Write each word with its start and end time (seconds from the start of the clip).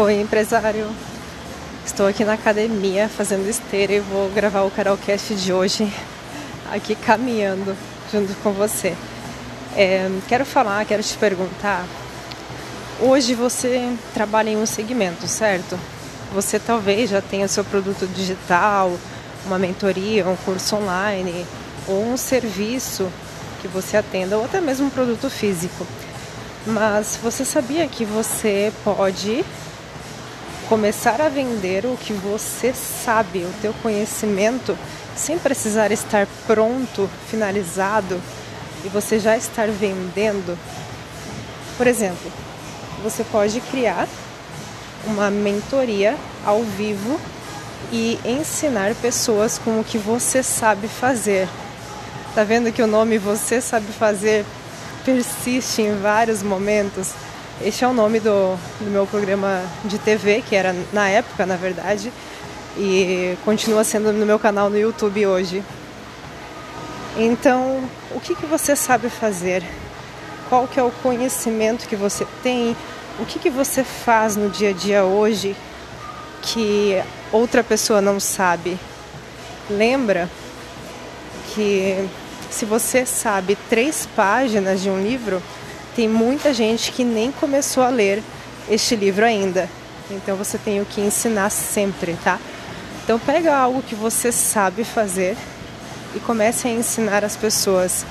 Oi, 0.00 0.18
empresário. 0.18 0.90
Estou 1.84 2.06
aqui 2.06 2.24
na 2.24 2.32
academia 2.32 3.06
fazendo 3.06 3.46
esteira 3.46 3.92
e 3.92 4.00
vou 4.00 4.30
gravar 4.30 4.62
o 4.62 4.70
Carolcast 4.70 5.34
de 5.34 5.52
hoje 5.52 5.92
aqui 6.72 6.94
caminhando 6.94 7.76
junto 8.10 8.32
com 8.36 8.50
você. 8.50 8.96
É, 9.76 10.10
quero 10.26 10.46
falar, 10.46 10.86
quero 10.86 11.02
te 11.02 11.14
perguntar. 11.18 11.84
Hoje 12.98 13.34
você 13.34 13.94
trabalha 14.14 14.48
em 14.48 14.56
um 14.56 14.64
segmento, 14.64 15.28
certo? 15.28 15.78
Você 16.32 16.58
talvez 16.58 17.10
já 17.10 17.20
tenha 17.20 17.46
seu 17.46 17.62
produto 17.62 18.06
digital, 18.06 18.96
uma 19.44 19.58
mentoria, 19.58 20.26
um 20.26 20.36
curso 20.36 20.76
online 20.76 21.44
ou 21.86 22.06
um 22.06 22.16
serviço 22.16 23.06
que 23.60 23.68
você 23.68 23.98
atenda 23.98 24.38
ou 24.38 24.46
até 24.46 24.62
mesmo 24.62 24.86
um 24.86 24.90
produto 24.90 25.28
físico. 25.28 25.86
Mas 26.66 27.18
você 27.22 27.44
sabia 27.44 27.86
que 27.86 28.06
você 28.06 28.72
pode 28.82 29.44
começar 30.70 31.20
a 31.20 31.28
vender 31.28 31.84
o 31.84 31.96
que 31.96 32.12
você 32.12 32.72
sabe, 32.72 33.40
o 33.40 33.52
teu 33.60 33.74
conhecimento, 33.82 34.78
sem 35.16 35.36
precisar 35.36 35.90
estar 35.90 36.28
pronto, 36.46 37.10
finalizado 37.28 38.22
e 38.84 38.88
você 38.88 39.18
já 39.18 39.36
estar 39.36 39.66
vendendo? 39.66 40.56
Por 41.76 41.88
exemplo, 41.88 42.30
você 43.02 43.24
pode 43.24 43.60
criar 43.62 44.06
uma 45.04 45.28
mentoria 45.28 46.16
ao 46.46 46.62
vivo 46.62 47.20
e 47.90 48.20
ensinar 48.24 48.94
pessoas 48.94 49.58
com 49.58 49.80
o 49.80 49.84
que 49.84 49.98
você 49.98 50.40
sabe 50.40 50.86
fazer. 50.86 51.48
Tá 52.32 52.44
vendo 52.44 52.70
que 52.70 52.80
o 52.80 52.86
nome 52.86 53.18
Você 53.18 53.60
Sabe 53.60 53.90
Fazer 53.92 54.46
persiste 55.04 55.82
em 55.82 56.00
vários 56.00 56.44
momentos? 56.44 57.08
Este 57.62 57.84
é 57.84 57.88
o 57.88 57.92
nome 57.92 58.20
do, 58.20 58.56
do 58.80 58.90
meu 58.90 59.06
programa 59.06 59.62
de 59.84 59.98
TV, 59.98 60.40
que 60.40 60.56
era 60.56 60.74
na 60.94 61.10
época, 61.10 61.44
na 61.44 61.56
verdade, 61.56 62.10
e 62.74 63.36
continua 63.44 63.84
sendo 63.84 64.14
no 64.14 64.24
meu 64.24 64.38
canal 64.38 64.70
no 64.70 64.78
YouTube 64.78 65.26
hoje. 65.26 65.62
Então, 67.18 67.86
o 68.12 68.18
que, 68.18 68.34
que 68.34 68.46
você 68.46 68.74
sabe 68.74 69.10
fazer? 69.10 69.62
Qual 70.48 70.66
que 70.66 70.80
é 70.80 70.82
o 70.82 70.90
conhecimento 71.02 71.86
que 71.86 71.96
você 71.96 72.26
tem? 72.42 72.74
O 73.18 73.26
que, 73.26 73.38
que 73.38 73.50
você 73.50 73.84
faz 73.84 74.36
no 74.36 74.48
dia 74.48 74.70
a 74.70 74.72
dia 74.72 75.04
hoje 75.04 75.54
que 76.40 76.98
outra 77.30 77.62
pessoa 77.62 78.00
não 78.00 78.18
sabe? 78.18 78.78
Lembra 79.68 80.30
que 81.54 82.08
se 82.50 82.64
você 82.64 83.04
sabe 83.04 83.58
três 83.68 84.08
páginas 84.16 84.80
de 84.80 84.88
um 84.88 85.02
livro, 85.02 85.42
tem 85.94 86.08
muita 86.08 86.52
gente 86.54 86.92
que 86.92 87.04
nem 87.04 87.32
começou 87.32 87.82
a 87.82 87.88
ler 87.88 88.22
este 88.68 88.94
livro 88.96 89.24
ainda. 89.24 89.68
Então 90.10 90.36
você 90.36 90.58
tem 90.58 90.80
o 90.80 90.86
que 90.86 91.00
ensinar 91.00 91.50
sempre, 91.50 92.16
tá? 92.24 92.38
Então 93.04 93.18
pega 93.18 93.56
algo 93.56 93.82
que 93.82 93.94
você 93.94 94.30
sabe 94.30 94.84
fazer 94.84 95.36
e 96.14 96.20
comece 96.20 96.68
a 96.68 96.70
ensinar 96.70 97.24
as 97.24 97.36
pessoas. 97.36 98.04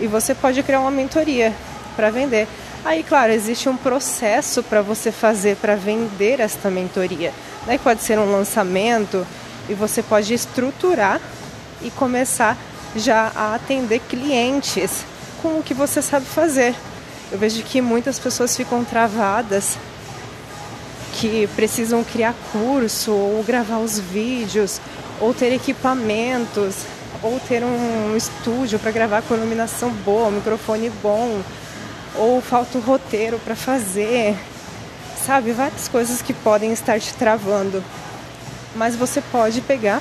E 0.00 0.06
você 0.06 0.34
pode 0.34 0.62
criar 0.62 0.80
uma 0.80 0.90
mentoria 0.90 1.52
para 1.96 2.10
vender. 2.10 2.48
Aí, 2.84 3.02
claro, 3.02 3.32
existe 3.32 3.68
um 3.68 3.76
processo 3.76 4.62
para 4.62 4.82
você 4.82 5.10
fazer 5.10 5.56
para 5.56 5.74
vender 5.74 6.40
esta 6.40 6.70
mentoria. 6.70 7.32
Né? 7.66 7.78
Pode 7.78 8.02
ser 8.02 8.18
um 8.18 8.30
lançamento 8.30 9.26
e 9.68 9.74
você 9.74 10.02
pode 10.02 10.34
estruturar 10.34 11.20
e 11.80 11.90
começar 11.90 12.56
já 12.94 13.32
a 13.34 13.54
atender 13.54 14.00
clientes 14.00 15.04
com 15.40 15.58
o 15.58 15.62
que 15.62 15.72
você 15.72 16.02
sabe 16.02 16.26
fazer. 16.26 16.74
Eu 17.34 17.40
vejo 17.40 17.64
que 17.64 17.82
muitas 17.82 18.16
pessoas 18.16 18.56
ficam 18.56 18.84
travadas, 18.84 19.76
que 21.14 21.48
precisam 21.56 22.04
criar 22.04 22.32
curso, 22.52 23.10
ou 23.10 23.42
gravar 23.42 23.78
os 23.78 23.98
vídeos, 23.98 24.80
ou 25.20 25.34
ter 25.34 25.52
equipamentos, 25.52 26.76
ou 27.20 27.40
ter 27.40 27.64
um 27.64 28.16
estúdio 28.16 28.78
para 28.78 28.92
gravar 28.92 29.20
com 29.22 29.34
iluminação 29.34 29.90
boa, 29.90 30.28
um 30.28 30.30
microfone 30.30 30.88
bom, 31.02 31.42
ou 32.14 32.40
falta 32.40 32.78
o 32.78 32.80
roteiro 32.80 33.40
para 33.40 33.56
fazer, 33.56 34.36
sabe? 35.26 35.50
Várias 35.50 35.88
coisas 35.88 36.22
que 36.22 36.32
podem 36.32 36.72
estar 36.72 37.00
te 37.00 37.12
travando. 37.14 37.82
Mas 38.76 38.94
você 38.94 39.20
pode 39.20 39.60
pegar 39.60 40.00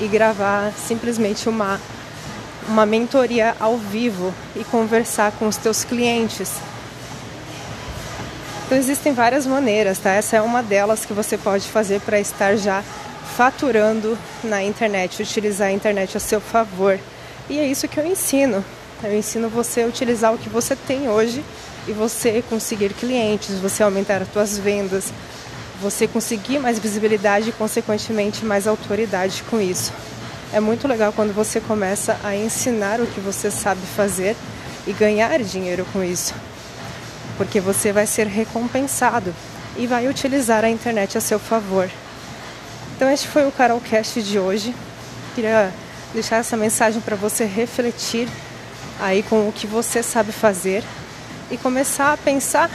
e 0.00 0.08
gravar 0.08 0.72
simplesmente 0.72 1.48
uma 1.48 1.80
uma 2.68 2.86
mentoria 2.86 3.54
ao 3.60 3.76
vivo 3.76 4.34
e 4.54 4.64
conversar 4.64 5.32
com 5.32 5.46
os 5.46 5.56
teus 5.56 5.84
clientes. 5.84 6.50
Então 8.66 8.76
existem 8.76 9.12
várias 9.12 9.46
maneiras, 9.46 9.98
tá? 9.98 10.10
Essa 10.10 10.36
é 10.36 10.42
uma 10.42 10.62
delas 10.62 11.04
que 11.04 11.12
você 11.12 11.38
pode 11.38 11.68
fazer 11.68 12.00
para 12.00 12.18
estar 12.18 12.56
já 12.56 12.82
faturando 13.36 14.18
na 14.42 14.62
internet, 14.62 15.22
utilizar 15.22 15.68
a 15.68 15.72
internet 15.72 16.16
a 16.16 16.20
seu 16.20 16.40
favor. 16.40 16.98
E 17.48 17.58
é 17.58 17.66
isso 17.66 17.86
que 17.86 18.00
eu 18.00 18.06
ensino. 18.06 18.64
Eu 19.04 19.16
ensino 19.16 19.48
você 19.48 19.82
a 19.82 19.86
utilizar 19.86 20.34
o 20.34 20.38
que 20.38 20.48
você 20.48 20.74
tem 20.74 21.08
hoje 21.08 21.44
e 21.86 21.92
você 21.92 22.42
conseguir 22.48 22.92
clientes, 22.94 23.58
você 23.60 23.82
aumentar 23.82 24.22
as 24.22 24.32
suas 24.32 24.58
vendas, 24.58 25.12
você 25.80 26.08
conseguir 26.08 26.58
mais 26.58 26.78
visibilidade 26.78 27.50
e 27.50 27.52
consequentemente 27.52 28.44
mais 28.44 28.66
autoridade 28.66 29.44
com 29.48 29.60
isso. 29.60 29.92
É 30.52 30.60
muito 30.60 30.86
legal 30.86 31.12
quando 31.12 31.34
você 31.34 31.60
começa 31.60 32.18
a 32.22 32.34
ensinar 32.34 33.00
o 33.00 33.06
que 33.06 33.20
você 33.20 33.50
sabe 33.50 33.80
fazer 33.96 34.36
e 34.86 34.92
ganhar 34.92 35.42
dinheiro 35.42 35.84
com 35.92 36.02
isso, 36.02 36.34
porque 37.36 37.60
você 37.60 37.92
vai 37.92 38.06
ser 38.06 38.26
recompensado 38.26 39.34
e 39.76 39.86
vai 39.86 40.06
utilizar 40.08 40.64
a 40.64 40.70
internet 40.70 41.18
a 41.18 41.20
seu 41.20 41.38
favor. 41.38 41.90
Então, 42.94 43.10
este 43.10 43.26
foi 43.26 43.46
o 43.46 43.52
Carolcast 43.52 44.22
de 44.22 44.38
hoje. 44.38 44.74
Queria 45.34 45.72
deixar 46.14 46.36
essa 46.36 46.56
mensagem 46.56 47.00
para 47.00 47.16
você 47.16 47.44
refletir 47.44 48.28
aí 49.00 49.22
com 49.22 49.48
o 49.48 49.52
que 49.52 49.66
você 49.66 50.02
sabe 50.02 50.32
fazer 50.32 50.82
e 51.50 51.58
começar 51.58 52.12
a 52.12 52.16
pensar 52.16 52.70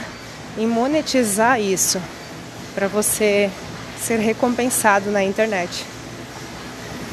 em 0.56 0.66
monetizar 0.66 1.60
isso 1.60 2.00
para 2.74 2.86
você 2.86 3.50
ser 4.00 4.18
recompensado 4.18 5.10
na 5.10 5.24
internet. 5.24 5.84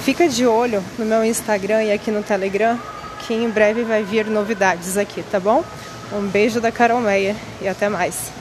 Fica 0.04 0.28
de 0.28 0.46
olho 0.46 0.84
no 0.98 1.06
meu 1.06 1.24
Instagram 1.24 1.84
e 1.84 1.92
aqui 1.92 2.10
no 2.10 2.24
Telegram, 2.24 2.80
que 3.20 3.34
em 3.34 3.50
breve 3.50 3.84
vai 3.84 4.04
vir 4.04 4.26
novidades 4.26 4.98
aqui, 4.98 5.22
tá 5.24 5.40
bom? 5.40 5.64
Um 6.12 6.28
beijo 6.28 6.60
da 6.60 6.72
Carol 6.72 7.02
Meia 7.02 7.36
e 7.62 7.68
até 7.68 7.90
mais. 7.90 8.32